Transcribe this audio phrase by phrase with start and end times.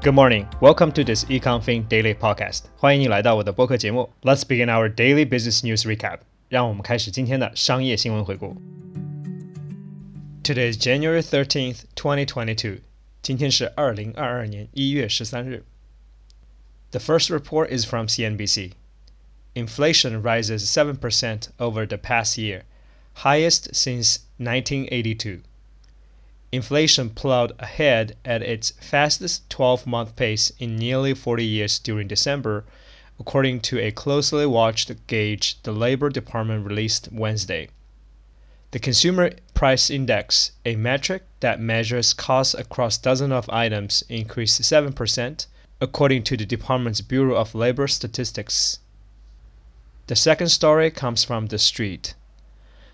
[0.00, 0.46] Good morning.
[0.60, 2.64] Welcome to this EconFin Daily Podcast.
[2.76, 4.10] 欢迎你来到我的播客节目。
[4.22, 6.18] Let's begin our daily business news recap.
[6.48, 8.56] 让我们开始今天的商业新闻回顾。
[10.42, 12.80] Today is January 13th, 2022.
[13.22, 15.64] 今天是二零二二年一月十三日。
[16.90, 18.72] The first report is from CNBC.
[19.54, 22.64] Inflation rises 7% over the past year,
[23.14, 25.40] highest since 1982.
[26.51, 32.65] Inflation plowed ahead at its fastest 12 month pace in nearly 40 years during December,
[33.19, 37.69] according to a closely watched gauge the Labor Department released Wednesday.
[38.71, 45.45] The Consumer Price Index, a metric that measures costs across dozens of items, increased 7%,
[45.79, 48.79] according to the department's Bureau of Labor Statistics.
[50.07, 52.15] The second story comes from The Street.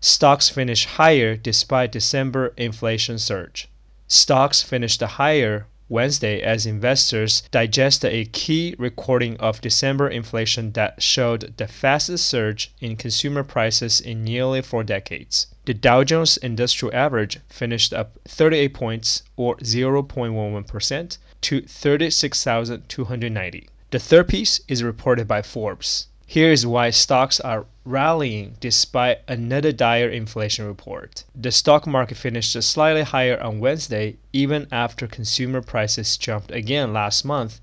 [0.00, 3.66] Stocks finished higher despite December inflation surge.
[4.06, 11.54] Stocks finished higher Wednesday as investors digested a key recording of December inflation that showed
[11.56, 15.48] the fastest surge in consumer prices in nearly four decades.
[15.64, 23.68] The Dow Jones Industrial Average finished up 38 points or 0.11% to 36,290.
[23.90, 26.06] The third piece is reported by Forbes.
[26.26, 31.24] Here is why stocks are rallying despite another dire inflation report.
[31.34, 37.24] The stock market finished slightly higher on Wednesday, even after consumer prices jumped again last
[37.24, 37.62] month,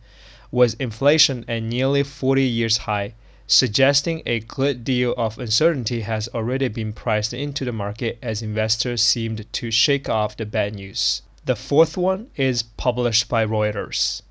[0.49, 3.13] with inflation at nearly 40 years high,
[3.45, 9.03] suggesting a good deal of uncertainty has already been priced into the market as investors
[9.03, 11.21] seemed to shake off the bad news.
[11.45, 14.23] The fourth one is published by Reuters.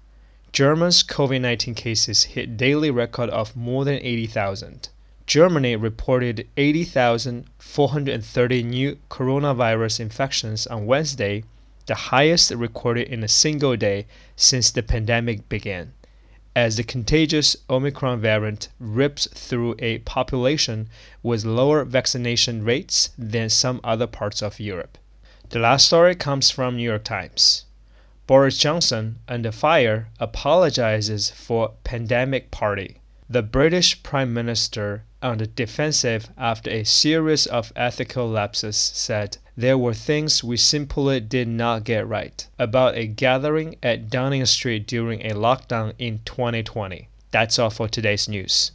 [0.51, 4.89] Germany's COVID 19 cases hit daily record of more than 80,000.
[5.27, 11.45] Germany reported 80,430 new coronavirus infections on Wednesday,
[11.87, 14.05] the highest recorded in a single day
[14.37, 15.95] since the pandemic began,
[16.55, 20.91] as the contagious Omicron variant rips through a population
[21.23, 24.99] with lower vaccination rates than some other parts of Europe.
[25.49, 27.65] The last story comes from New York Times.
[28.27, 32.99] Boris Johnson, under fire, apologizes for pandemic party.
[33.32, 39.78] The British Prime Minister, on the defensive after a series of ethical lapses, said there
[39.78, 45.22] were things we simply did not get right about a gathering at Downing Street during
[45.22, 47.08] a lockdown in 2020.
[47.32, 48.72] That's all for today's news.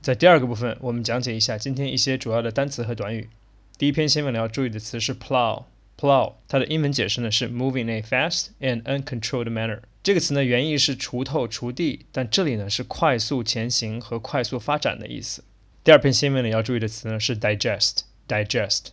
[0.00, 3.28] 在第二个部分，我们讲解一下今天一些主要的单词和短语。
[3.76, 5.64] 第一篇新闻你要注意的词是 plow。
[6.01, 9.81] Plow，它的英文解释呢是 moving in a fast and uncontrolled manner。
[10.01, 15.43] 这个词呢原意是锄头、锄地，但这里呢是快速前行和快速发展的意思。
[15.83, 18.85] 第二篇新闻呢要注意的词呢是 digest，digest。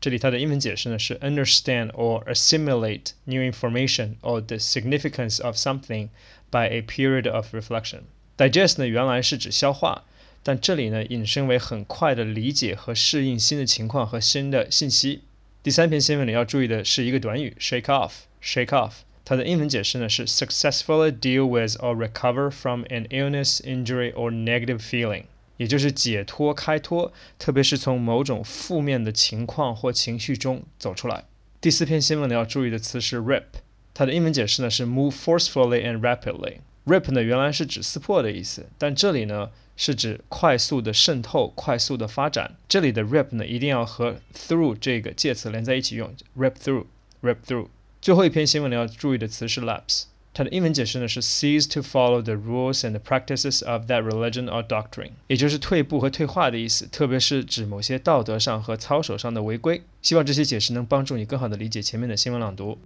[0.00, 6.08] 这里它的英文解释呢是 understand or assimilate new information or the significance of something
[6.50, 8.00] by a period of reflection。
[8.36, 10.02] digest 呢原来是指消化，
[10.42, 15.22] 但这里呢引申为很快的理解和适应新的情况和新的信息。
[15.62, 18.12] 第三篇新闻里要注意的是一个短语 shake off。
[18.42, 18.92] shake off，
[19.26, 25.24] 它的英文解释呢是 successfully deal with or recover from an illness, injury or negative feeling，
[25.58, 31.24] 也就是解脱、开脱，特别是从某种负面的情况或情绪中走出来。
[31.60, 33.44] 第四篇新闻里要注意的词是 rip，
[33.92, 36.60] 它的英文解释呢是 move forcefully and rapidly。
[36.86, 42.56] Rip 呢原来是指撕破的意思，但这里呢是指快速的渗透、快速的发展。
[42.68, 47.68] 这里的 rip 呢，一定要和 through 这个介词连在一起用，rip through，rip through。
[48.02, 59.82] 最后一篇新闻你要注意的词是 lapse，它的英文解释呢是 cease to follow the rules and practices of that religion or doctrine，也就是退步和退化的意思，特别是指某些道德上和操守上的违规。
[60.02, 62.78] 希望这些解释能帮助你更好的理解前面的新闻朗读。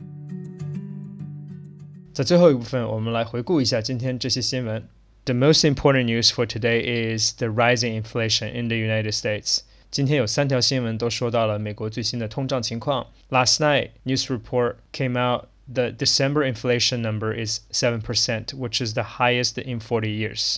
[2.14, 4.88] 在最后一部分，我们来回顾一下今天这些新闻。
[5.26, 6.82] The most important news for today
[7.18, 9.60] is the rising inflation in the United States.
[9.92, 13.08] 今天有三条新闻都说到了美国最新的通胀情况。
[13.30, 19.62] Last night, news report came out the December inflation number is 7%, which is the highest
[19.62, 20.58] in 40 years.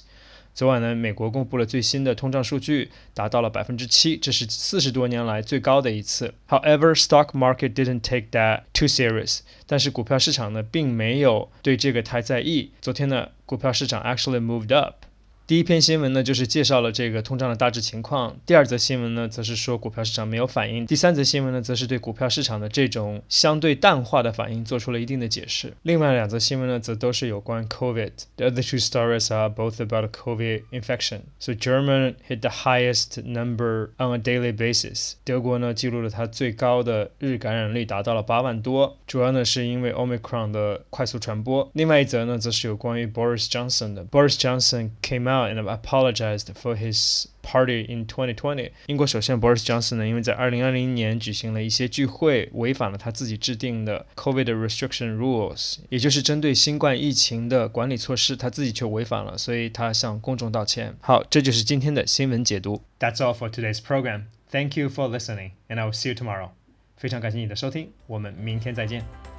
[0.57, 6.33] 昨晚呢，美国公布了最新的通胀数据，达到了百分之七，这是四十多年来最高的一次。
[6.49, 9.41] However, stock market didn't take that too serious。
[9.67, 12.71] 但是股票市场呢，并没有对这个太在意。
[12.81, 15.05] 昨天呢，股票市场 actually moved up。
[15.47, 25.73] 第一篇新闻呢，就是介绍了这个通胀的大致情况；第二则新闻呢，则是说股票市场没有反应；第三则新闻呢，则是对股票市场的这种相对淡化的反应做出了一定的解释。
[25.85, 28.11] 另外两则新闻呢，则都是有关 COVID。
[28.35, 31.21] The other two stories are both about COVID infection.
[31.39, 35.13] So German hit the highest number on a daily basis.
[35.23, 41.71] 德国呢，记录了它最高的日感染率达到了八万多，主要呢是因为 Omicron 的快速传播。
[41.75, 44.05] 另外一则呢，则是有关于 Boris Johnson 的。
[44.07, 45.36] Boris Johnson came out.
[45.36, 48.72] out and apologized for his party in 2020。
[48.88, 60.96] 英国首相 Boris Johnson 呢，因为在2020年举行了一些聚会，违反了他自己制定的 COVID restriction rules，也就是针对新冠疫情的管理措施，他自己却违反了，所以他向公众道歉。
[61.02, 62.82] 好，这就是今天的新闻解读。
[63.00, 64.24] That's all for today's program.
[64.50, 66.50] Thank you for listening, and I will see you tomorrow.
[66.98, 69.35] 非常感谢你的收听，我们明天再见。